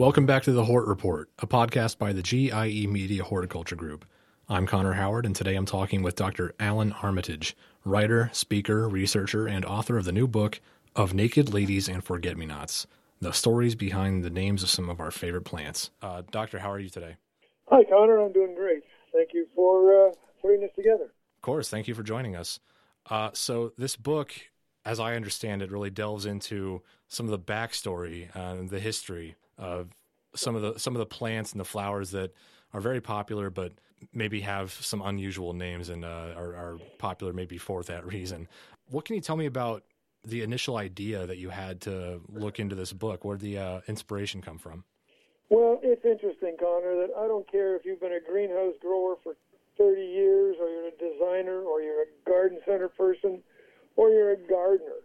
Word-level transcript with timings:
Welcome 0.00 0.24
back 0.24 0.44
to 0.44 0.52
the 0.52 0.64
Hort 0.64 0.86
Report, 0.86 1.28
a 1.40 1.46
podcast 1.46 1.98
by 1.98 2.14
the 2.14 2.22
GIE 2.22 2.86
Media 2.86 3.22
Horticulture 3.22 3.76
Group. 3.76 4.06
I'm 4.48 4.66
Connor 4.66 4.94
Howard, 4.94 5.26
and 5.26 5.36
today 5.36 5.56
I'm 5.56 5.66
talking 5.66 6.02
with 6.02 6.16
Dr. 6.16 6.54
Allan 6.58 6.94
Armitage, 7.02 7.54
writer, 7.84 8.30
speaker, 8.32 8.88
researcher, 8.88 9.46
and 9.46 9.62
author 9.62 9.98
of 9.98 10.06
the 10.06 10.12
new 10.12 10.26
book, 10.26 10.58
Of 10.96 11.12
Naked 11.12 11.52
Ladies 11.52 11.86
and 11.86 12.02
Forget 12.02 12.38
Me 12.38 12.46
Nots 12.46 12.86
The 13.20 13.32
Stories 13.32 13.74
Behind 13.74 14.24
the 14.24 14.30
Names 14.30 14.62
of 14.62 14.70
Some 14.70 14.88
of 14.88 15.00
Our 15.00 15.10
Favorite 15.10 15.44
Plants. 15.44 15.90
Uh, 16.00 16.22
doctor, 16.30 16.60
how 16.60 16.70
are 16.72 16.80
you 16.80 16.88
today? 16.88 17.16
Hi, 17.68 17.84
Connor. 17.84 18.20
I'm 18.20 18.32
doing 18.32 18.54
great. 18.54 18.82
Thank 19.12 19.34
you 19.34 19.48
for 19.54 20.08
uh, 20.08 20.12
putting 20.40 20.62
this 20.62 20.72
together. 20.74 21.12
Of 21.12 21.42
course. 21.42 21.68
Thank 21.68 21.88
you 21.88 21.94
for 21.94 22.02
joining 22.02 22.36
us. 22.36 22.58
Uh, 23.10 23.32
so, 23.34 23.74
this 23.76 23.96
book, 23.96 24.32
as 24.82 24.98
I 24.98 25.14
understand 25.14 25.60
it, 25.60 25.70
really 25.70 25.90
delves 25.90 26.24
into 26.24 26.80
some 27.06 27.26
of 27.26 27.32
the 27.32 27.38
backstory 27.38 28.34
and 28.34 28.70
the 28.70 28.80
history 28.80 29.36
of 29.60 29.90
some 30.34 30.56
of 30.56 30.62
the 30.62 30.78
some 30.78 30.96
of 30.96 30.98
the 30.98 31.06
plants 31.06 31.52
and 31.52 31.60
the 31.60 31.64
flowers 31.64 32.10
that 32.10 32.32
are 32.72 32.80
very 32.80 33.00
popular, 33.00 33.50
but 33.50 33.72
maybe 34.12 34.40
have 34.40 34.72
some 34.72 35.02
unusual 35.02 35.52
names 35.52 35.88
and 35.88 36.04
uh, 36.04 36.32
are, 36.36 36.54
are 36.54 36.78
popular 36.98 37.32
maybe 37.32 37.58
for 37.58 37.82
that 37.82 38.06
reason. 38.06 38.48
What 38.88 39.04
can 39.04 39.14
you 39.14 39.20
tell 39.20 39.36
me 39.36 39.46
about 39.46 39.84
the 40.24 40.42
initial 40.42 40.76
idea 40.76 41.26
that 41.26 41.38
you 41.38 41.50
had 41.50 41.82
to 41.82 42.20
look 42.28 42.58
into 42.58 42.74
this 42.74 42.92
book? 42.92 43.24
Where 43.24 43.36
did 43.36 43.44
the 43.44 43.58
uh, 43.58 43.80
inspiration 43.88 44.40
come 44.40 44.58
from? 44.58 44.84
Well, 45.50 45.80
it's 45.82 46.04
interesting, 46.04 46.56
Connor, 46.58 46.94
that 46.94 47.10
I 47.18 47.26
don't 47.26 47.50
care 47.50 47.76
if 47.76 47.84
you've 47.84 48.00
been 48.00 48.12
a 48.12 48.20
greenhouse 48.20 48.74
grower 48.80 49.16
for 49.22 49.34
30 49.78 50.00
years, 50.00 50.56
or 50.60 50.68
you're 50.68 50.88
a 50.88 50.90
designer, 50.92 51.62
or 51.62 51.82
you're 51.82 52.02
a 52.02 52.28
garden 52.28 52.60
center 52.64 52.88
person, 52.88 53.42
or 53.96 54.10
you're 54.10 54.32
a 54.32 54.36
gardener. 54.36 55.02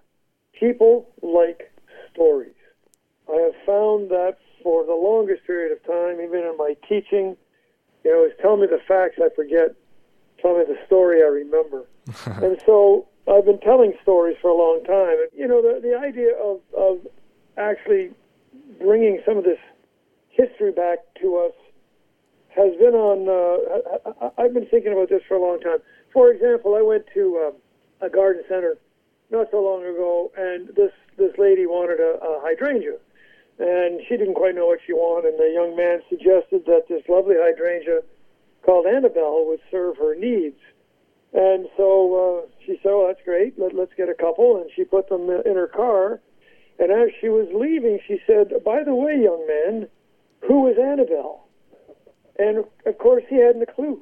People 0.59 1.09
like 1.21 1.71
found 3.95 4.09
that 4.09 4.37
for 4.63 4.85
the 4.85 4.93
longest 4.93 5.45
period 5.45 5.71
of 5.71 5.83
time, 5.85 6.21
even 6.21 6.39
in 6.39 6.55
my 6.57 6.75
teaching. 6.87 7.37
You 8.03 8.11
know, 8.11 8.23
it's 8.23 8.39
tell 8.41 8.57
me 8.57 8.67
the 8.67 8.79
facts 8.87 9.15
I 9.21 9.29
forget, 9.35 9.75
tell 10.41 10.57
me 10.57 10.63
the 10.67 10.77
story 10.85 11.21
I 11.21 11.27
remember. 11.27 11.85
and 12.25 12.61
so 12.65 13.07
I've 13.27 13.45
been 13.45 13.59
telling 13.59 13.93
stories 14.01 14.37
for 14.41 14.49
a 14.49 14.55
long 14.55 14.83
time. 14.85 15.17
And, 15.21 15.29
you 15.33 15.47
know, 15.47 15.61
the, 15.61 15.79
the 15.81 15.97
idea 15.97 16.35
of, 16.35 16.59
of 16.77 16.99
actually 17.57 18.11
bringing 18.79 19.21
some 19.25 19.37
of 19.37 19.43
this 19.43 19.59
history 20.29 20.71
back 20.71 20.99
to 21.21 21.37
us 21.37 21.53
has 22.49 22.73
been 22.77 22.93
on, 22.93 23.27
uh, 23.27 24.31
I, 24.37 24.43
have 24.43 24.53
been 24.53 24.67
thinking 24.67 24.93
about 24.93 25.09
this 25.09 25.21
for 25.27 25.35
a 25.35 25.41
long 25.41 25.59
time. 25.59 25.79
For 26.13 26.31
example, 26.31 26.75
I 26.75 26.81
went 26.81 27.05
to 27.13 27.51
uh, 28.01 28.05
a 28.05 28.09
garden 28.09 28.43
center 28.47 28.77
not 29.31 29.47
so 29.51 29.61
long 29.61 29.81
ago, 29.83 30.31
and 30.37 30.69
this, 30.69 30.91
this 31.17 31.31
lady 31.37 31.65
wanted 31.65 31.99
a, 31.99 32.19
a 32.23 32.39
hydrangea 32.41 32.97
and 33.59 34.01
she 34.07 34.17
didn't 34.17 34.35
quite 34.35 34.55
know 34.55 34.67
what 34.67 34.79
she 34.85 34.93
wanted. 34.93 35.29
And 35.29 35.39
the 35.39 35.53
young 35.53 35.75
man 35.75 36.01
suggested 36.09 36.65
that 36.65 36.87
this 36.89 37.03
lovely 37.07 37.35
hydrangea 37.37 38.01
called 38.63 38.85
Annabelle 38.85 39.45
would 39.47 39.61
serve 39.71 39.97
her 39.97 40.15
needs. 40.15 40.59
And 41.33 41.67
so 41.77 42.43
uh, 42.43 42.49
she 42.65 42.79
said, 42.81 42.91
"Oh, 42.91 43.07
that's 43.07 43.23
great. 43.23 43.59
Let, 43.59 43.73
let's 43.73 43.93
get 43.95 44.09
a 44.09 44.13
couple." 44.13 44.61
And 44.61 44.69
she 44.75 44.83
put 44.83 45.09
them 45.09 45.29
in 45.29 45.55
her 45.55 45.67
car. 45.67 46.21
And 46.79 46.91
as 46.91 47.09
she 47.21 47.29
was 47.29 47.47
leaving, 47.53 47.99
she 48.07 48.19
said, 48.27 48.51
"By 48.63 48.83
the 48.83 48.95
way, 48.95 49.19
young 49.21 49.45
man, 49.47 49.87
who 50.47 50.67
is 50.67 50.77
Annabelle?" 50.77 51.47
And 52.37 52.65
of 52.85 52.97
course, 52.97 53.23
he 53.29 53.37
hadn't 53.37 53.63
a 53.63 53.65
clue. 53.65 54.01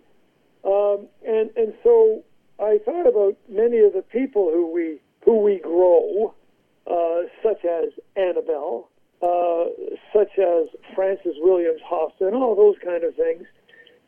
Um, 0.63 1.07
and 1.25 1.49
and 1.55 1.73
so 1.83 2.23
I 2.59 2.79
thought 2.85 3.07
about 3.07 3.37
many 3.49 3.79
of 3.79 3.93
the 3.93 4.03
people 4.03 4.51
who 4.51 4.71
we 4.71 4.99
who 5.25 5.39
we 5.39 5.59
grow, 5.59 6.33
uh, 6.87 7.27
such 7.41 7.65
as 7.65 7.89
Annabelle, 8.15 8.89
uh, 9.23 9.65
such 10.11 10.37
as 10.37 10.67
Frances 10.93 11.35
Williams 11.39 11.81
Hofstede, 11.89 12.33
all 12.33 12.55
those 12.55 12.75
kind 12.83 13.03
of 13.03 13.15
things. 13.15 13.45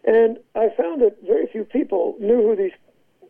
And 0.03 0.37
I 0.55 0.69
found 0.77 1.01
that 1.01 1.17
very 1.25 1.47
few 1.47 1.63
people 1.63 2.15
knew 2.19 2.41
who 2.43 2.55
these 2.55 2.77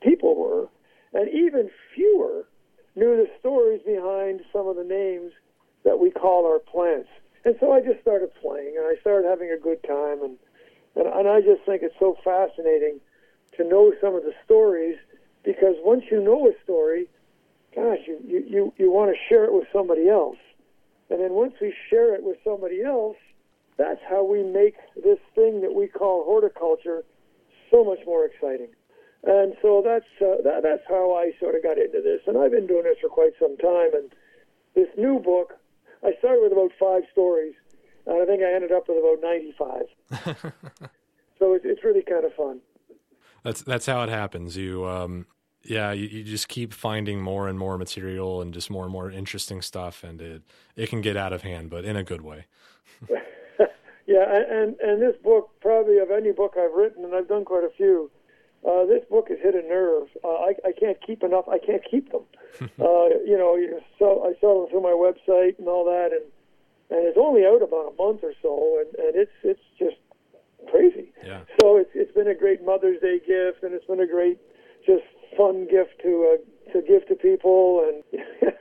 people 0.01 0.35
were, 0.35 0.68
and 1.13 1.29
even 1.29 1.69
fewer 1.94 2.47
knew 2.96 3.16
the 3.16 3.29
stories 3.40 3.81
behind 3.85 4.41
some 4.51 4.68
of 4.68 4.75
the 4.75 4.84
names 4.84 5.31
that 5.84 6.00
we 6.00 6.09
call 6.09 6.46
our 6.46 6.59
plants. 6.59 7.09
And 7.46 7.56
so 7.59 7.72
I 7.72 7.81
just 7.81 8.02
started 8.02 8.29
playing, 8.41 8.75
and 8.78 8.85
I 8.85 9.00
started 9.02 9.28
having 9.28 9.52
a 9.52 9.62
good 9.62 9.84
time, 9.84 10.23
and 10.23 10.38
and, 10.96 11.07
and 11.07 11.28
I 11.28 11.41
just 11.41 11.62
think 11.66 11.84
it's 11.84 11.96
so 12.00 12.17
fascinating 12.23 13.00
to 13.57 13.63
know 13.63 13.94
some 14.02 14.16
of 14.16 14.23
the 14.23 14.34
stories 14.44 14.97
because 15.44 15.75
once 15.84 16.06
you 16.09 16.22
know 16.22 16.47
a 16.47 16.53
story, 16.63 17.07
gosh, 17.75 18.00
you 18.07 18.19
you 18.25 18.44
you, 18.47 18.73
you 18.78 18.91
want 18.91 19.12
to 19.12 19.17
share 19.29 19.46
it 19.46 19.53
with 19.53 19.67
somebody 19.72 20.09
else. 20.09 20.38
And 21.09 21.19
then 21.19 21.33
once 21.33 21.53
we 21.61 21.73
share 21.89 22.16
it 22.16 22.23
with 22.23 22.38
somebody 22.43 22.83
else, 22.83 23.17
that's 23.77 23.99
how 24.09 24.23
we 24.23 24.43
make 24.43 24.75
this 24.95 25.19
thing 25.35 25.61
that 25.61 25.73
we 25.73 25.88
call 25.88 26.23
horticulture 26.23 27.03
so 27.71 27.83
much 27.83 27.99
more 28.05 28.25
exciting. 28.25 28.69
And 29.23 29.53
so 29.61 29.81
that's 29.83 30.05
uh, 30.21 30.41
that, 30.43 30.61
that's 30.63 30.83
how 30.88 31.16
I 31.16 31.31
sort 31.39 31.55
of 31.55 31.63
got 31.63 31.77
into 31.77 32.01
this. 32.01 32.21
And 32.27 32.38
I've 32.38 32.51
been 32.51 32.67
doing 32.67 32.83
this 32.83 32.97
for 33.01 33.09
quite 33.09 33.33
some 33.39 33.57
time. 33.57 33.93
And 33.93 34.13
this 34.75 34.88
new 34.97 35.19
book, 35.19 35.53
I 36.03 36.11
started 36.19 36.41
with 36.43 36.51
about 36.51 36.71
five 36.79 37.03
stories, 37.11 37.55
and 38.05 38.22
I 38.22 38.25
think 38.25 38.43
I 38.43 38.53
ended 38.53 38.72
up 38.72 38.87
with 38.87 38.97
about 38.97 39.22
ninety-five. 39.23 40.53
so 41.39 41.53
it's, 41.53 41.66
it's 41.66 41.83
really 41.83 42.03
kind 42.03 42.23
of 42.23 42.33
fun. 42.35 42.59
That's 43.43 43.63
that's 43.63 43.87
how 43.87 44.03
it 44.03 44.09
happens. 44.09 44.57
You 44.57 44.85
um, 44.85 45.25
yeah, 45.68 45.92
you, 45.92 46.08
you, 46.08 46.24
just 46.24 46.48
keep 46.48 46.74
finding 46.74 47.22
more 47.22 47.48
and 47.48 47.58
more 47.58 47.78
material 47.78 48.42
and 48.42 48.53
just 48.53 48.70
more 48.70 48.84
and 48.84 48.92
more 48.92 49.09
interesting 49.12 49.62
stuff, 49.62 50.03
and 50.03 50.22
it 50.22 50.44
it 50.76 50.90
can 50.90 51.02
get 51.02 51.18
out 51.18 51.34
of 51.34 51.42
hand, 51.42 51.70
but 51.70 51.86
in 51.86 51.96
a 51.96 52.03
good 52.03 52.22
way. 52.22 52.46
yeah, 54.06 54.44
and 54.50 54.76
and 54.80 55.02
this 55.02 55.16
book, 55.24 55.50
probably 55.62 55.98
of 55.98 56.12
any 56.12 56.31
book 56.31 56.56
I've 56.58 56.74
written, 56.74 57.03
and 57.03 57.16
I've 57.16 57.28
done 57.28 57.46
quite 57.46 57.64
a 57.64 57.70
few. 57.76 58.12
Uh, 58.66 58.86
this 58.86 59.03
book 59.09 59.30
has 59.30 59.38
hit 59.42 59.53
a 59.53 59.62
nerve. 59.62 60.08
Uh, 60.24 60.28
I, 60.28 60.56
I 60.66 60.72
can't 60.72 60.98
keep 61.06 61.24
enough. 61.24 61.46
I 61.48 61.59
can't 61.59 61.84
keep 61.90 62.12
them. 62.12 62.24
uh, 62.62 63.09
you 63.24 63.38
know, 63.38 63.56
you 63.56 63.80
sell, 64.00 64.24
I 64.26 64.34
sell 64.42 64.62
them 64.62 64.70
through 64.72 64.82
my 64.82 64.90
website 64.90 65.59
and 65.59 65.68
all 65.68 65.86
that, 65.86 66.09
and 66.12 66.26
and 66.90 67.08
it's 67.08 67.18
only 67.20 67.46
out 67.46 67.62
about 67.62 67.94
a 67.94 67.96
month 68.02 68.22
or 68.24 68.34
so, 68.42 68.82
and, 68.82 69.06
and 69.06 69.16
it's 69.16 69.32
it's 69.44 69.62
just 69.78 69.97
crazy. 70.70 71.12
Yeah. 71.24 71.42
So 71.62 71.78
it's 71.78 71.90
it's 71.94 72.12
been 72.12 72.28
a 72.28 72.36
great 72.36 72.64
Mother's 72.64 73.02
Day 73.02 73.20
gift, 73.20 73.64
and 73.64 73.74
it's 73.74 73.86
been 73.86 74.00
a 74.00 74.08
great 74.08 74.40
just 74.86 75.03
fun 75.38 75.68
gift 75.69 76.01
to 76.03 76.35
uh, 76.35 76.72
to 76.73 76.81
give 76.81 77.07
to 77.07 77.16
people, 77.16 77.85
and 77.88 78.03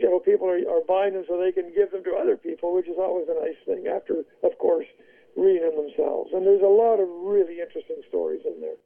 you 0.00 0.10
know 0.10 0.18
people 0.18 0.48
are, 0.48 0.58
are 0.68 0.84
buying 0.86 1.14
them 1.14 1.24
so 1.28 1.38
they 1.38 1.52
can 1.52 1.72
give 1.74 1.90
them 1.90 2.04
to 2.04 2.14
other 2.14 2.36
people, 2.36 2.74
which 2.74 2.88
is 2.88 2.96
always 2.98 3.26
a 3.28 3.40
nice 3.40 3.58
thing. 3.66 3.86
After, 3.86 4.24
of 4.42 4.58
course, 4.58 4.86
reading 5.36 5.62
them 5.62 5.86
themselves, 5.86 6.30
and 6.32 6.46
there's 6.46 6.62
a 6.62 6.66
lot 6.66 7.00
of 7.00 7.08
really 7.08 7.60
interesting 7.60 8.02
stories 8.08 8.42
in 8.44 8.60
there. 8.60 8.76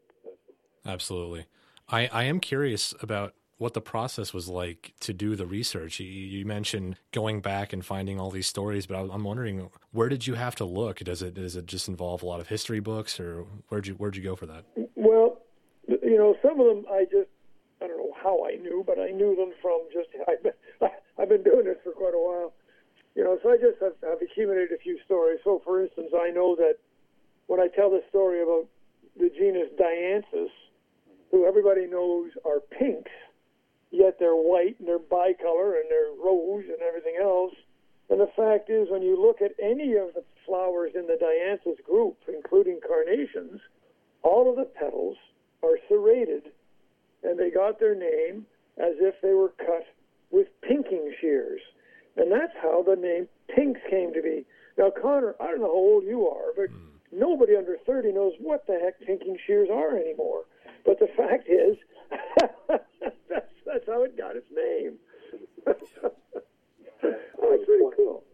Absolutely, 0.85 1.47
I 1.89 2.09
I 2.09 2.25
am 2.25 2.41
curious 2.41 2.95
about 3.01 3.35
what 3.59 3.73
the 3.73 3.81
process 3.81 4.35
was 4.35 4.49
like 4.49 4.93
to 5.01 5.13
do 5.13 5.35
the 5.35 5.47
research. 5.47 5.99
You, 5.99 6.07
you, 6.07 6.45
mentioned 6.45 6.97
going 7.13 7.41
back 7.41 7.73
and 7.73 7.85
finding 7.85 8.21
all 8.21 8.31
these 8.31 8.47
stories, 8.47 8.87
but 8.87 8.97
I, 8.97 9.15
am 9.15 9.25
wondering 9.25 9.71
where 9.93 10.09
did 10.09 10.27
you 10.27 10.35
have 10.35 10.55
to 10.57 10.65
look? 10.65 10.99
Does 10.99 11.23
it 11.23 11.35
does 11.35 11.57
it 11.57 11.67
just 11.67 11.89
involve 11.89 12.23
a 12.23 12.27
lot 12.27 12.41
of 12.41 12.49
history 12.49 12.81
books, 12.81 13.19
or 13.19 13.47
where'd 13.69 13.87
you 13.87 13.95
where'd 13.95 14.17
you 14.17 14.23
go 14.23 14.37
for 14.37 14.47
that? 14.47 14.65
Well, 14.95 15.36
you 16.17 16.23
know, 16.23 16.35
some 16.41 16.59
of 16.59 16.65
them 16.65 16.87
I 16.91 17.05
just 17.05 17.29
I 17.83 17.87
don't 17.87 17.99
know 17.99 18.17
how 18.17 18.49
I 18.49 18.57
knew, 18.57 18.83
but 18.87 18.99
I 18.99 19.11
knew 19.13 19.37
them 19.37 19.53
from 19.61 19.85
just 19.93 20.09
I've 20.29 20.43
been 20.43 20.57
I've 21.21 21.29
been 21.29 21.43
doing 21.43 21.67
this 21.67 21.77
for 21.85 21.93
quite 21.93 22.15
a 22.15 22.19
while. 22.19 22.55
You 23.15 23.25
know, 23.25 23.39
so 23.43 23.51
I 23.51 23.57
just 23.57 23.77
have, 23.83 23.93
have 24.03 24.23
accumulated 24.23 24.73
a 24.73 24.81
few 24.81 24.99
stories. 25.05 25.41
So, 25.45 25.61
for 25.63 25.83
instance, 25.83 26.13
I 26.17 26.31
know 26.31 26.57
that 26.57 26.77
when 27.49 27.61
I 27.61 27.69
tell 27.69 27.91
the 27.91 28.01
story 28.09 28.43
about 28.43 28.65
the 29.19 29.29
genus 29.29 29.69
Dianthus, 29.79 30.53
who 31.31 31.47
everybody 31.47 31.87
knows 31.87 32.31
are 32.47 32.61
pinks, 32.61 33.13
yet 33.91 34.17
they're 34.19 34.37
white 34.37 34.77
and 34.79 34.89
they're 34.89 34.99
bicolor 34.99 35.81
and 35.81 35.89
they're 35.91 36.17
rose 36.17 36.65
and 36.65 36.81
everything 36.81 37.17
else. 37.21 37.53
And 38.09 38.21
the 38.21 38.33
fact 38.37 38.71
is, 38.71 38.89
when 38.91 39.03
you 39.03 39.21
look 39.21 39.43
at 39.43 39.53
any 39.63 39.97
of 39.97 40.15
the 40.15 40.25
flowers 40.47 40.93
in 40.95 41.07
the 41.07 41.17
Dianthus 41.21 41.83
group, 41.85 42.17
including 42.29 42.81
carnations, 42.87 43.61
all 44.23 44.49
of 44.49 44.57
the 44.57 44.65
petals 44.65 45.17
are 45.63 45.79
serrated, 45.89 46.51
and 47.23 47.39
they 47.39 47.51
got 47.51 47.79
their 47.79 47.95
name 47.95 48.47
as 48.79 48.95
if 49.01 49.15
they 49.23 49.33
were 49.33 49.55
cut 49.59 49.85
with 50.31 50.49
pinking 50.63 51.13
shears. 51.21 51.61
And 52.17 52.31
that's 52.33 52.53
how 52.63 52.83
the 52.83 52.97
name 52.97 53.29
Pinks 53.55 53.81
came 53.89 54.13
to 54.15 54.23
be. 54.23 54.45
Now, 54.79 54.91
Connor, 54.91 55.35
I 55.41 55.47
don't 55.47 55.61
know 55.61 55.67
how 55.67 55.73
old 55.73 56.05
you 56.05 56.27
are, 56.29 56.53
but 56.55 56.71
mm. 56.71 56.89
nobody 57.13 57.57
under 57.57 57.77
30 57.87 58.13
knows 58.13 58.33
what 58.41 58.67
the 58.67 58.79
heck 58.83 59.01
pinking 59.01 59.39
shears 59.47 59.69
are 59.73 59.97
anymore. 59.97 60.43
But 60.85 60.99
the 60.99 61.09
fact 61.17 61.49
is, 61.49 61.77
that's, 62.69 62.85
that's 63.65 63.87
how 63.87 64.03
it 64.05 64.17
got 64.17 64.37
its 64.37 64.47
name. 64.55 64.97
it's 67.03 67.65
pretty 67.65 67.85
cool. 67.97 68.25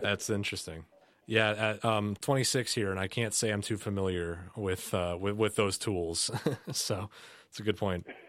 That's 0.00 0.30
interesting. 0.30 0.84
Yeah, 1.32 1.52
at 1.52 1.82
um, 1.82 2.14
26 2.20 2.74
here, 2.74 2.90
and 2.90 3.00
I 3.00 3.08
can't 3.08 3.32
say 3.32 3.50
I'm 3.50 3.62
too 3.62 3.78
familiar 3.78 4.50
with 4.54 4.92
uh, 4.92 5.16
with, 5.18 5.34
with 5.36 5.56
those 5.56 5.78
tools. 5.78 6.30
so 6.72 7.08
it's 7.48 7.58
a 7.58 7.62
good 7.62 7.78
point. 7.78 8.06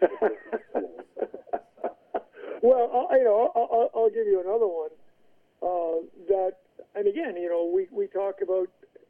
well, 2.62 2.90
I'll, 2.94 3.18
you 3.18 3.24
know, 3.24 3.52
I'll, 3.54 3.90
I'll, 3.94 4.08
give 4.08 4.26
you 4.26 4.40
another 4.40 4.66
one 4.66 4.88
uh, 5.60 6.00
that 6.28 6.52
and 6.94 7.06
again, 7.06 7.36
you 7.36 7.50
know, 7.50 7.70
we, 7.70 7.88
we 7.92 8.06
talk 8.06 8.36
about, 8.42 8.68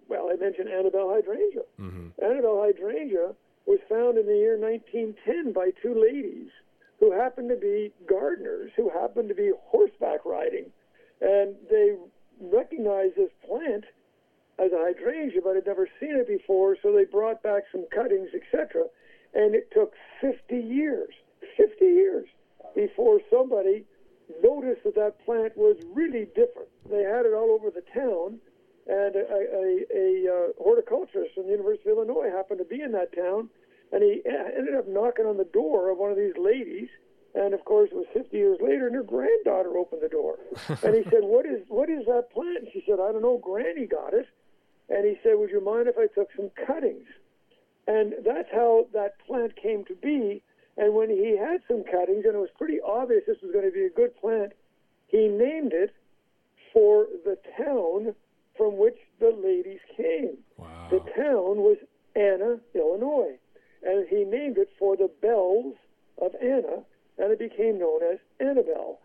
well, 0.09 0.29
I 0.33 0.37
mentioned 0.43 0.69
Annabelle 0.69 1.11
hydrangea. 1.15 1.63
hmm 1.77 2.09
Annabelle 2.21 2.63
hydrangea 2.65 3.33
was 3.67 3.79
found 3.89 4.19
in 4.19 4.27
the 4.27 4.35
year 4.37 4.59
1910 4.59 5.53
by 5.53 5.71
two 5.81 5.95
ladies 5.95 6.49
who 6.99 7.13
happened 7.13 7.49
to 7.51 7.57
be 7.57 7.93
gardeners, 8.09 8.73
who 8.77 8.91
happened 8.91 9.29
to 9.29 9.37
be 9.37 9.53
horseback 9.67 10.25
riding. 10.25 10.67
And 11.21 11.55
they 11.71 11.95
recognized 12.41 13.17
this 13.17 13.31
plant 13.47 13.85
as 14.59 14.73
a 14.73 14.79
hydrangea, 14.79 15.41
but 15.43 15.57
had 15.57 15.67
never 15.67 15.89
seen 16.01 16.17
it 16.17 16.29
before, 16.29 16.77
so 16.83 16.93
they 16.93 17.05
brought 17.05 17.43
back 17.43 17.65
some 17.73 17.87
cuttings, 17.93 18.31
etc. 18.35 18.85
And 19.35 19.55
it 19.55 19.71
took 19.73 19.95
50 20.21 20.57
years, 20.57 21.13
50 21.57 21.85
years, 21.85 22.29
before 22.75 23.21
somebody 23.31 23.85
noticed 24.43 24.85
that 24.85 24.95
that 24.95 25.25
plant 25.25 25.57
was 25.57 25.77
really 25.93 26.27
different. 26.35 26.69
They 26.89 27.03
had 27.03 27.27
it 27.27 27.35
all 27.35 27.51
over 27.51 27.71
the 27.71 27.85
town, 27.93 28.39
and 28.87 29.17
a, 29.17 29.25
a, 29.31 29.85
a 29.95 30.09
uh, 30.29 30.63
horticulturist 30.63 31.35
from 31.35 31.45
the 31.45 31.53
University 31.53 31.91
of 31.91 31.99
Illinois 31.99 32.31
happened 32.31 32.59
to 32.59 32.65
be 32.65 32.81
in 32.81 32.93
that 32.93 33.15
town, 33.15 33.49
and 33.93 34.03
he 34.03 34.23
uh, 34.29 34.59
ended 34.59 34.75
up 34.75 34.89
knocking 34.89 35.27
on 35.27 35.37
the 35.37 35.49
door 35.53 35.91
of 35.91 35.99
one 35.99 36.11
of 36.11 36.17
these 36.17 36.37
ladies. 36.39 36.89
And 37.35 37.53
of 37.53 37.65
course, 37.65 37.91
it 37.91 37.97
was 37.97 38.07
50 38.13 38.37
years 38.37 38.59
later, 38.61 38.87
and 38.87 38.95
her 38.95 39.03
granddaughter 39.03 39.77
opened 39.77 40.03
the 40.03 40.09
door. 40.09 40.39
and 40.69 40.95
he 40.95 41.03
said, 41.11 41.23
"What 41.23 41.47
is 41.47 41.63
what 41.69 41.91
is 41.91 42.07
that 42.07 42.31
plant?" 42.33 42.59
And 42.59 42.69
she 42.73 42.85
said, 42.87 43.01
"I 43.01 43.11
don't 43.13 43.23
know. 43.23 43.39
Granny 43.39 43.87
got 43.87 44.15
it." 44.15 44.27
And 44.89 45.05
he 45.05 45.19
said, 45.23 45.35
"Would 45.37 45.51
you 45.51 45.61
mind 45.61 45.89
if 45.89 45.99
I 45.99 46.07
took 46.07 46.29
some 46.37 46.51
cuttings?" 46.67 47.09
And 47.87 48.15
that's 48.25 48.49
how 48.53 48.87
that 48.93 49.19
plant 49.27 49.57
came 49.57 49.85
to 49.87 49.95
be. 49.95 50.43
And 50.77 50.95
when 50.95 51.11
he 51.11 51.37
had 51.37 51.61
some 51.69 51.85
cuttings, 51.85 52.25
and 52.25 52.35
it 52.35 52.39
was 52.39 52.51
pretty 52.57 52.81
obvious 52.81 53.25
this 53.27 53.41
was 53.43 53.53
going 53.53 53.65
to 53.65 53.71
be 53.71 53.85
a 53.85 53.91
good 53.91 54.17
plant, 54.17 54.53
he 55.07 55.29
named 55.29 55.73
it 55.73 55.95
for 56.73 57.07
the 57.25 57.39
town 57.57 58.15
from 58.57 58.79
which 58.79 58.99
the 59.21 59.31
ladies 59.31 59.81
came. 59.97 60.39
Wow. 60.57 60.89
The 60.91 60.99
town 60.99 61.63
was 61.63 61.79
Anna, 62.17 62.59
Illinois. 62.75 63.39
And 63.83 64.09
he 64.09 64.25
named 64.25 64.59
it 64.59 64.71
for 64.79 64.97
the 64.97 65.11
bells 65.21 65.75
of 66.21 66.35
Anna, 66.41 66.83
and 67.19 67.31
it 67.33 67.39
became 67.39 67.79
known 67.79 68.01
as 68.13 68.19
Annabelle. 68.41 69.01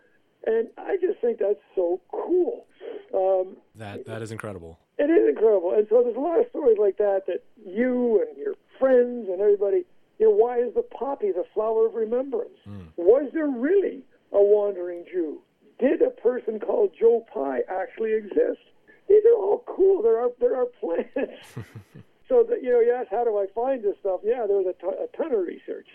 And 0.45 0.69
I 0.77 0.95
just 1.01 1.19
think 1.19 1.39
that's 1.39 1.59
so 1.75 1.99
cool. 2.11 2.65
Um, 3.13 3.57
That 3.75 4.05
that 4.05 4.21
is 4.21 4.31
incredible. 4.31 4.79
it 4.97 5.09
is 5.09 5.29
incredible. 5.29 5.73
And 5.73 5.85
so 5.89 6.01
there's 6.03 6.15
a 6.15 6.19
lot 6.19 6.39
of 6.39 6.47
stories 6.49 6.77
like 6.79 6.97
that 6.97 7.23
that 7.27 7.43
you 7.65 8.25
and 8.27 8.37
your 8.37 8.55
friends 8.79 9.27
and 9.29 9.41
everybody, 9.41 9.83
you 10.17 10.27
know, 10.29 10.31
why 10.35 10.59
is 10.59 10.73
the 10.75 10.81
poppy 10.81 11.31
the 11.31 11.43
flower 11.53 11.87
of 11.87 11.93
remembrance? 11.95 12.57
Was 12.95 13.29
there 13.33 13.47
really 13.47 14.03
a 14.31 14.41
wandering 14.41 15.05
Jew? 15.11 15.41
Did 15.79 16.01
a 16.01 16.09
person 16.09 16.59
called 16.59 16.91
Joe 16.99 17.25
Pye 17.33 17.61
actually 17.69 18.13
exist? 18.13 18.59
These 19.07 19.23
are 19.25 19.35
all 19.35 19.63
cool. 19.65 20.01
There 20.01 20.19
are 20.21 20.29
there 20.39 20.55
are 20.55 20.65
plants. 20.79 21.11
so 22.29 22.43
that 22.49 22.61
you 22.63 22.69
know, 22.71 22.79
you 22.79 22.93
ask 22.93 23.09
how 23.09 23.23
do 23.23 23.37
I 23.37 23.47
find 23.55 23.83
this 23.83 23.95
stuff? 23.99 24.21
Yeah, 24.23 24.45
there 24.47 24.57
was 24.57 24.67
a 24.67 24.81
ton- 24.81 24.99
a 25.03 25.07
ton 25.17 25.33
of 25.33 25.39
research, 25.45 25.87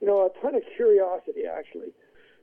you 0.00 0.06
know, 0.06 0.26
a 0.26 0.40
ton 0.40 0.54
of 0.54 0.62
curiosity 0.76 1.42
actually. 1.50 1.92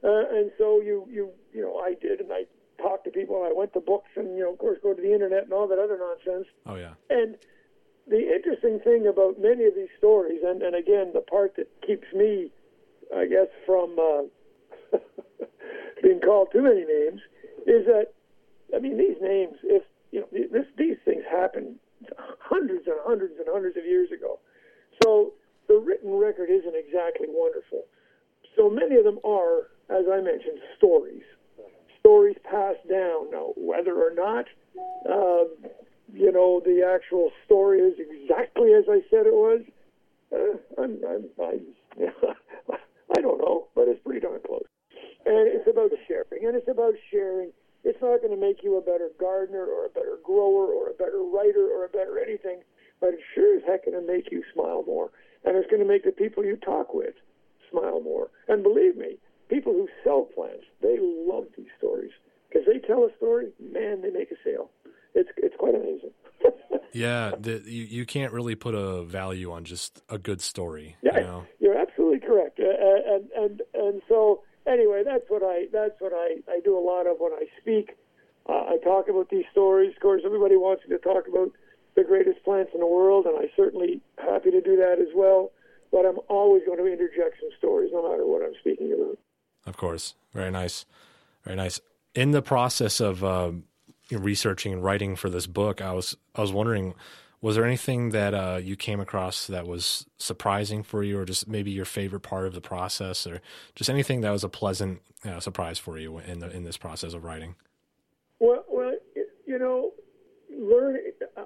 Uh, 0.03 0.23
and 0.31 0.51
so 0.57 0.81
you 0.81 1.07
you 1.09 1.31
you 1.53 1.61
know, 1.61 1.77
I 1.77 1.93
did, 1.93 2.19
and 2.19 2.31
I 2.31 2.45
talked 2.81 3.05
to 3.05 3.11
people, 3.11 3.37
and 3.37 3.45
I 3.47 3.53
went 3.53 3.73
to 3.73 3.79
books, 3.79 4.09
and 4.15 4.37
you 4.37 4.43
know, 4.43 4.53
of 4.53 4.59
course, 4.59 4.77
go 4.83 4.93
to 4.93 5.01
the 5.01 5.13
internet 5.13 5.43
and 5.43 5.53
all 5.53 5.67
that 5.67 5.79
other 5.79 5.97
nonsense. 5.97 6.47
Oh 6.65 6.75
yeah. 6.75 6.93
And 7.09 7.37
the 8.07 8.35
interesting 8.35 8.79
thing 8.79 9.07
about 9.07 9.39
many 9.39 9.65
of 9.65 9.75
these 9.75 9.89
stories, 9.97 10.41
and, 10.43 10.61
and 10.61 10.75
again, 10.75 11.11
the 11.13 11.21
part 11.21 11.55
that 11.55 11.69
keeps 11.85 12.05
me, 12.13 12.51
I 13.15 13.25
guess, 13.25 13.47
from 13.65 13.97
uh, 13.97 14.97
being 16.03 16.19
called 16.21 16.49
too 16.51 16.61
many 16.61 16.85
names, 16.85 17.21
is 17.65 17.85
that, 17.87 18.13
I 18.75 18.79
mean, 18.79 18.97
these 18.97 19.17
names, 19.21 19.55
if, 19.63 19.83
you 20.11 20.21
know, 20.21 20.27
this, 20.31 20.65
these 20.77 20.97
things 21.03 21.23
happened 21.29 21.77
hundreds 22.39 22.85
and 22.85 22.97
hundreds 23.03 23.33
and 23.39 23.47
hundreds 23.49 23.77
of 23.77 23.85
years 23.85 24.11
ago. 24.11 24.39
So 25.03 25.33
the 25.75 25.81
written 25.81 26.15
record 26.15 26.49
isn't 26.49 26.73
exactly 26.73 27.27
wonderful. 27.27 27.83
So 28.55 28.69
many 28.69 28.95
of 28.95 29.03
them 29.03 29.19
are, 29.25 29.67
as 29.89 30.05
I 30.07 30.21
mentioned, 30.21 30.59
stories. 30.77 31.23
Stories 31.99 32.37
passed 32.49 32.87
down. 32.89 33.29
Now, 33.31 33.51
whether 33.57 33.91
or 33.91 34.15
not, 34.15 34.45
uh, 35.03 35.51
you 36.13 36.31
know, 36.31 36.61
the 36.63 36.79
actual 36.87 37.31
story 37.45 37.79
is 37.79 37.99
exactly 37.99 38.71
as 38.71 38.85
I 38.87 39.03
said 39.11 39.27
it 39.27 39.35
was, 39.35 39.61
uh, 40.31 40.81
I'm, 40.81 40.95
I'm, 41.03 41.25
I, 41.43 41.59
I 43.17 43.21
don't 43.21 43.39
know, 43.39 43.67
but 43.75 43.89
it's 43.89 43.99
pretty 44.05 44.21
darn 44.21 44.39
close. 44.47 44.63
And 45.25 45.49
it's 45.51 45.67
about 45.67 45.91
sharing, 46.07 46.45
and 46.45 46.55
it's 46.55 46.69
about 46.69 46.93
sharing. 47.11 47.51
It's 47.83 48.01
not 48.01 48.21
going 48.21 48.33
to 48.33 48.39
make 48.39 48.63
you 48.63 48.77
a 48.77 48.81
better 48.81 49.09
gardener 49.19 49.65
or 49.65 49.87
a 49.87 49.89
better 49.89 50.19
grower 50.23 50.71
or 50.71 50.89
a 50.89 50.93
better 50.93 51.19
writer 51.19 51.67
or 51.67 51.83
a 51.83 51.89
better 51.89 52.17
anything, 52.17 52.61
but 53.01 53.09
it 53.09 53.19
sure 53.33 53.57
as 53.57 53.63
heck 53.67 53.85
going 53.85 53.99
to 53.99 54.07
make 54.07 54.31
you 54.31 54.41
smile 54.53 54.83
more. 54.87 55.11
And 55.45 55.55
it's 55.55 55.69
going 55.69 55.81
to 55.81 55.87
make 55.87 56.03
the 56.03 56.11
people 56.11 56.43
you 56.43 56.57
talk 56.57 56.93
with 56.93 57.13
smile 57.71 58.01
more. 58.01 58.29
And 58.47 58.63
believe 58.63 58.95
me, 58.97 59.17
people 59.49 59.73
who 59.73 59.87
sell 60.03 60.23
plants, 60.23 60.65
they 60.81 60.97
love 61.01 61.45
these 61.57 61.67
stories 61.77 62.11
because 62.49 62.65
they 62.65 62.79
tell 62.79 63.03
a 63.03 63.15
story, 63.17 63.51
man, 63.59 64.01
they 64.01 64.09
make 64.09 64.31
a 64.31 64.35
sale. 64.43 64.69
It's 65.13 65.29
it's 65.37 65.55
quite 65.57 65.75
amazing. 65.75 66.11
Yeah, 66.95 67.33
the, 67.37 67.61
you 67.65 67.83
you 67.83 68.05
can't 68.05 68.31
really 68.31 68.55
put 68.55 68.73
a 68.73 69.03
value 69.03 69.51
on 69.51 69.65
just 69.65 70.01
a 70.07 70.17
good 70.17 70.39
story. 70.39 70.95
Yeah, 71.01 71.17
You 71.17 71.23
know? 71.25 71.43
you're 71.59 71.77
absolutely 71.77 72.21
correct. 72.21 72.57
Uh, 72.57 73.15
and 73.15 73.29
and 73.35 73.61
and 73.73 74.01
so 74.07 74.43
anyway, 74.65 75.03
that's 75.03 75.25
what 75.27 75.43
I 75.43 75.65
that's 75.73 75.99
what 75.99 76.13
I 76.15 76.37
I 76.49 76.61
do 76.63 76.77
a 76.77 76.79
lot 76.79 77.05
of 77.05 77.17
when 77.19 77.33
I 77.33 77.47
speak. 77.59 77.97
Uh, 78.47 78.75
I 78.75 78.77
talk 78.81 79.09
about 79.09 79.29
these 79.29 79.43
stories. 79.51 79.93
Of 79.93 80.01
course, 80.01 80.21
everybody 80.25 80.55
wants 80.55 80.83
me 80.87 80.95
to 80.95 81.03
talk 81.03 81.27
about 81.27 81.51
the 81.95 82.03
greatest 82.03 82.43
plants 82.43 82.71
in 82.73 82.79
the 82.79 82.85
world, 82.87 83.25
and 83.25 83.37
I'm 83.37 83.49
certainly 83.55 84.01
happy 84.17 84.51
to 84.51 84.61
do 84.61 84.75
that 84.77 84.99
as 84.99 85.07
well. 85.15 85.51
But 85.91 86.05
I'm 86.05 86.19
always 86.29 86.63
going 86.65 86.77
to 86.79 86.85
interject 86.85 87.39
some 87.39 87.49
stories, 87.57 87.91
no 87.93 88.09
matter 88.09 88.25
what 88.25 88.41
I'm 88.41 88.53
speaking 88.59 88.91
about. 88.91 89.17
Of 89.65 89.77
course. 89.77 90.15
Very 90.33 90.51
nice. 90.51 90.85
Very 91.43 91.55
nice. 91.55 91.79
In 92.13 92.31
the 92.31 92.41
process 92.41 92.99
of 92.99 93.23
um, 93.23 93.63
researching 94.11 94.73
and 94.73 94.83
writing 94.83 95.15
for 95.15 95.29
this 95.29 95.47
book, 95.47 95.81
I 95.81 95.93
was 95.93 96.17
I 96.35 96.41
was 96.41 96.51
wondering, 96.51 96.95
was 97.41 97.55
there 97.55 97.65
anything 97.65 98.09
that 98.09 98.33
uh, 98.33 98.59
you 98.61 98.75
came 98.75 98.99
across 98.99 99.47
that 99.47 99.67
was 99.67 100.05
surprising 100.17 100.83
for 100.83 101.03
you, 101.03 101.19
or 101.19 101.25
just 101.25 101.47
maybe 101.47 101.71
your 101.71 101.85
favorite 101.85 102.21
part 102.21 102.45
of 102.45 102.53
the 102.53 102.61
process, 102.61 103.25
or 103.25 103.41
just 103.75 103.89
anything 103.89 104.21
that 104.21 104.31
was 104.31 104.43
a 104.43 104.49
pleasant 104.49 105.01
know, 105.23 105.39
surprise 105.39 105.79
for 105.79 105.97
you 105.97 106.17
in 106.19 106.39
the 106.39 106.49
in 106.49 106.63
this 106.63 106.77
process 106.77 107.13
of 107.13 107.23
writing? 107.23 107.55
Well, 108.39 108.65
well, 108.69 108.93
it- 109.15 109.29
you 109.45 109.59
know, 109.59 109.93
learn. 110.57 110.97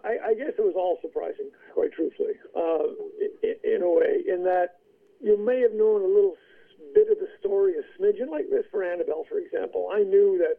I, 0.04 0.32
I 0.32 0.34
guess 0.34 0.54
it 0.58 0.62
was 0.62 0.76
all 0.76 0.98
surprising, 1.02 1.50
quite 1.74 1.92
truthfully, 1.94 2.34
uh, 2.56 2.94
in, 3.44 3.56
in 3.76 3.82
a 3.82 3.90
way, 3.90 4.24
in 4.28 4.44
that 4.44 4.80
you 5.22 5.38
may 5.38 5.62
have 5.62 5.74
known 5.74 6.02
a 6.02 6.08
little 6.08 6.36
bit 6.94 7.12
of 7.12 7.20
the 7.20 7.28
story, 7.40 7.74
a 7.74 8.02
smidgen, 8.02 8.30
like 8.30 8.50
this 8.50 8.66
for 8.72 8.84
Annabelle, 8.84 9.26
for 9.30 9.38
example. 9.40 9.90
I 9.94 10.04
knew 10.04 10.38
that 10.40 10.58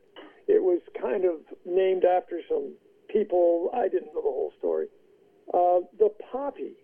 it 0.53 0.63
was 0.63 0.81
kind 1.01 1.25
of 1.25 1.41
named 1.65 2.05
after 2.05 2.41
some 2.49 2.75
people. 3.09 3.71
I 3.75 3.89
didn't 3.89 4.15
know 4.15 4.23
the 4.23 4.35
whole 4.35 4.53
story. 4.59 4.87
Uh, 5.53 5.81
the 5.99 6.11
poppy, 6.31 6.75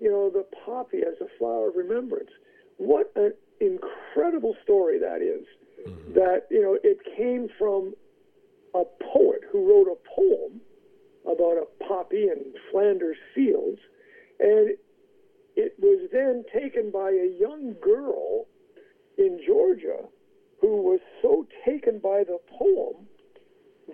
you 0.00 0.10
know, 0.10 0.30
the 0.30 0.46
poppy 0.64 0.98
as 0.98 1.14
a 1.20 1.28
flower 1.38 1.68
of 1.68 1.76
remembrance. 1.76 2.30
What 2.78 3.12
an 3.16 3.32
incredible 3.60 4.56
story 4.62 4.98
that 4.98 5.22
is. 5.22 5.46
That, 6.14 6.46
you 6.50 6.62
know, 6.62 6.78
it 6.82 6.98
came 7.16 7.48
from 7.58 7.94
a 8.74 8.82
poet 9.12 9.42
who 9.50 9.68
wrote 9.68 9.86
a 9.86 9.96
poem 9.96 10.05
about 11.36 11.56
a 11.56 11.84
poppy 11.84 12.24
in 12.24 12.52
Flanders 12.70 13.16
fields, 13.34 13.78
and 14.40 14.76
it 15.56 15.74
was 15.78 16.08
then 16.12 16.44
taken 16.52 16.90
by 16.90 17.10
a 17.10 17.38
young 17.38 17.74
girl 17.82 18.46
in 19.18 19.40
Georgia 19.46 20.04
who 20.60 20.82
was 20.82 21.00
so 21.22 21.46
taken 21.64 21.98
by 21.98 22.24
the 22.24 22.38
poem 22.58 23.06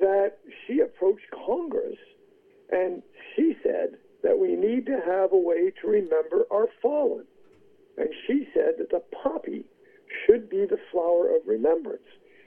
that 0.00 0.38
she 0.66 0.80
approached 0.80 1.26
Congress 1.46 1.98
and 2.70 3.02
she 3.36 3.54
said 3.62 3.98
that 4.22 4.38
we 4.38 4.56
need 4.56 4.86
to 4.86 4.98
have 5.04 5.32
a 5.32 5.38
way 5.38 5.70
to 5.82 5.86
remember 5.86 6.46
our 6.50 6.68
fallen. 6.80 7.26
And 7.98 8.08
she 8.26 8.48
said 8.54 8.74
that 8.78 8.90
the 8.90 9.02
poppy 9.22 9.64
should 10.24 10.48
be 10.48 10.64
the 10.64 10.78
flower 10.90 11.36
of 11.36 11.42
remembrance. 11.46 12.02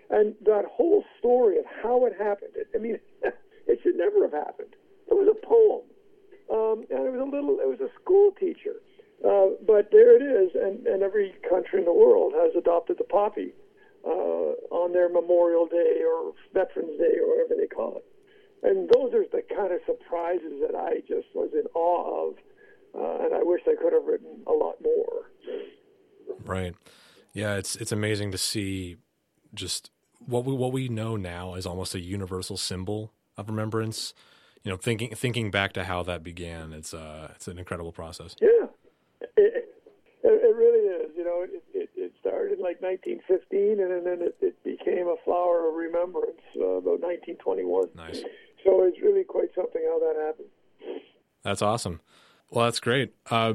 And 0.09 0.35
that 0.45 0.65
whole 0.65 1.03
story 1.19 1.59
of 1.59 1.65
how 1.83 2.05
it 2.05 2.13
happened, 2.17 2.53
I 2.73 2.77
mean, 2.79 2.99
it 3.67 3.79
should 3.83 3.95
never 3.95 4.23
have 4.23 4.33
happened. 4.33 4.64
It 5.15 5.24
was 5.24 5.31
a 5.31 5.45
poem. 5.45 5.88
Um, 6.51 6.86
and 6.91 7.07
it 7.07 7.12
was 7.12 7.22
a 7.22 7.31
little, 7.31 7.57
it 7.60 7.67
was 7.67 7.79
a 7.79 7.89
school 8.01 8.31
teacher. 8.38 8.84
Uh, 9.24 9.55
but 9.65 9.89
there 9.91 10.19
it 10.19 10.22
is, 10.22 10.51
and, 10.53 10.86
and 10.86 11.01
every 11.01 11.34
country 11.50 11.79
in 11.79 11.86
the 11.86 11.93
world 11.93 12.34
has 12.36 12.51
adopted 12.55 12.98
the 12.98 13.05
poppy 13.05 13.53
uh, 14.05 14.75
on 14.75 14.91
their 14.91 15.07
Memorial 15.07 15.65
Day 15.65 16.03
or 16.03 16.34
Veterans 16.53 17.00
Day 17.00 17.17
or 17.24 17.31
whatever 17.31 17.55
they 17.60 17.67
call 17.67 17.98
it. 17.98 18.05
And 18.62 18.89
those 18.89 19.13
are 19.13 19.24
the 19.31 19.41
kind 19.55 19.72
of 19.72 19.79
surprises 19.86 20.60
that 20.67 20.75
I 20.75 21.00
just 21.07 21.27
was 21.34 21.50
in 21.53 21.65
awe 21.74 22.27
of, 22.27 22.34
uh, 22.93 23.25
and 23.25 23.34
I 23.34 23.41
wish 23.41 23.62
I 23.67 23.75
could 23.81 23.93
have 23.93 24.05
written 24.05 24.43
a 24.48 24.51
lot 24.51 24.75
more. 24.84 25.31
Right. 26.43 26.75
Yeah, 27.34 27.55
it's 27.55 27.75
it's 27.75 27.91
amazing 27.91 28.31
to 28.31 28.38
see 28.38 28.98
just 29.53 29.91
what 30.25 30.45
we 30.45 30.53
what 30.53 30.72
we 30.72 30.89
know 30.89 31.15
now 31.15 31.55
is 31.55 31.65
almost 31.65 31.95
a 31.95 32.00
universal 32.00 32.57
symbol 32.57 33.12
of 33.38 33.50
remembrance. 33.50 34.13
You 34.65 34.72
know, 34.72 34.77
thinking 34.77 35.13
thinking 35.13 35.51
back 35.51 35.74
to 35.74 35.84
how 35.84 36.01
that 36.03 36.24
began, 36.24 36.74
it's 36.74 36.91
uh, 36.91 37.31
it's 37.36 37.48
an 37.48 37.60
incredible 37.60 37.91
process. 37.91 38.36
Yeah, 38.41 38.65
it, 39.22 39.29
it, 39.38 39.69
it 40.24 40.55
really 40.55 40.88
is. 40.88 41.12
You 41.15 41.24
know, 41.24 41.43
it, 41.43 41.63
it, 41.72 41.89
it 41.95 42.12
started 42.19 42.57
in 42.57 42.63
like 42.63 42.81
1915, 42.81 43.79
and 43.79 44.05
then 44.05 44.25
it, 44.25 44.36
it 44.41 44.63
became 44.63 45.07
a 45.07 45.17
flower 45.24 45.69
of 45.69 45.75
remembrance 45.75 46.41
uh, 46.60 46.81
about 46.81 47.00
1921. 47.00 47.89
Nice. 47.95 48.24
So 48.63 48.84
it's 48.86 49.00
really 49.03 49.24
quite 49.24 49.50
something 49.53 49.81
how 49.86 50.00
that 50.00 50.15
happened. 50.25 50.50
That's 51.43 51.62
awesome. 51.62 52.01
Well, 52.50 52.65
that's 52.65 52.79
great. 52.79 53.13
Uh, 53.29 53.53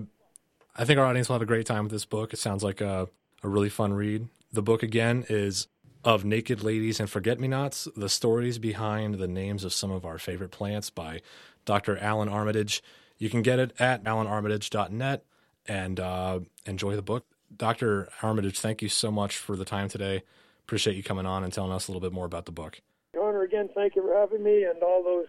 I 0.76 0.84
think 0.84 1.00
our 1.00 1.06
audience 1.06 1.28
will 1.28 1.34
have 1.34 1.42
a 1.42 1.46
great 1.46 1.66
time 1.66 1.82
with 1.82 1.92
this 1.92 2.04
book. 2.04 2.32
It 2.32 2.38
sounds 2.38 2.62
like 2.62 2.80
a, 2.80 3.08
a 3.42 3.48
really 3.48 3.68
fun 3.68 3.92
read. 3.94 4.28
The 4.52 4.62
book 4.62 4.84
again 4.84 5.26
is 5.28 5.66
of 6.04 6.24
Naked 6.24 6.62
Ladies 6.62 7.00
and 7.00 7.10
Forget 7.10 7.38
Me 7.38 7.48
Nots, 7.48 7.88
the 7.96 8.08
stories 8.08 8.58
behind 8.58 9.16
the 9.16 9.28
names 9.28 9.64
of 9.64 9.72
some 9.72 9.90
of 9.90 10.04
our 10.04 10.18
favorite 10.18 10.50
plants 10.50 10.90
by 10.90 11.20
Dr. 11.64 11.98
Allan 11.98 12.28
Armitage. 12.28 12.82
You 13.18 13.28
can 13.28 13.42
get 13.42 13.58
it 13.58 13.72
at 13.78 14.02
allanarmitage.net 14.04 15.24
and 15.66 16.00
uh, 16.00 16.40
enjoy 16.64 16.96
the 16.96 17.02
book. 17.02 17.26
Dr. 17.54 18.08
Armitage, 18.22 18.58
thank 18.58 18.80
you 18.80 18.88
so 18.88 19.10
much 19.10 19.36
for 19.36 19.56
the 19.56 19.64
time 19.64 19.88
today. 19.88 20.22
Appreciate 20.62 20.96
you 20.96 21.02
coming 21.02 21.26
on 21.26 21.44
and 21.44 21.52
telling 21.52 21.72
us 21.72 21.88
a 21.88 21.90
little 21.90 22.00
bit 22.00 22.12
more 22.12 22.26
about 22.26 22.46
the 22.46 22.52
book. 22.52 22.80
Connor, 23.14 23.42
again, 23.42 23.68
thank 23.74 23.96
you 23.96 24.02
for 24.02 24.14
having 24.14 24.42
me, 24.42 24.64
and 24.64 24.82
all 24.82 25.02
those 25.02 25.26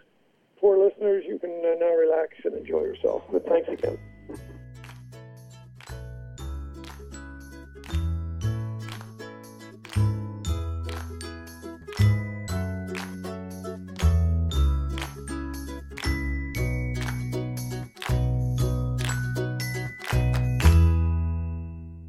poor 0.59 0.77
listeners, 0.77 1.23
you 1.27 1.39
can 1.39 1.49
uh, 1.65 1.75
now 1.79 1.93
relax 1.95 2.33
and 2.45 2.55
enjoy 2.55 2.81
yourself. 2.81 3.23
But 3.31 3.45
thanks 3.47 3.67
again. 3.69 3.97